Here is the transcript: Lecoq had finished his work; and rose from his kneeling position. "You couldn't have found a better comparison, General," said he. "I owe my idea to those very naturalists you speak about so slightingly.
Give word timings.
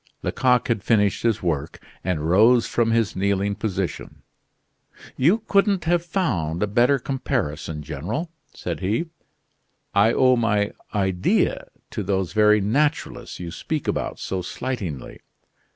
Lecoq 0.23 0.67
had 0.67 0.81
finished 0.83 1.21
his 1.21 1.43
work; 1.43 1.77
and 2.03 2.27
rose 2.27 2.65
from 2.65 2.89
his 2.89 3.15
kneeling 3.15 3.53
position. 3.53 4.23
"You 5.15 5.43
couldn't 5.47 5.83
have 5.83 6.03
found 6.03 6.63
a 6.63 6.65
better 6.65 6.97
comparison, 6.97 7.83
General," 7.83 8.31
said 8.51 8.79
he. 8.79 9.09
"I 9.93 10.11
owe 10.11 10.35
my 10.37 10.71
idea 10.91 11.67
to 11.91 12.01
those 12.01 12.33
very 12.33 12.59
naturalists 12.59 13.39
you 13.39 13.51
speak 13.51 13.87
about 13.87 14.17
so 14.17 14.41
slightingly. 14.41 15.19